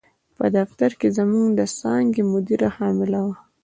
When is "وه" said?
3.25-3.35